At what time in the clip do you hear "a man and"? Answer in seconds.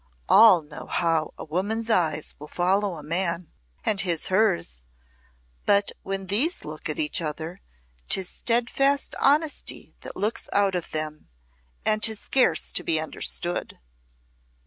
2.97-4.01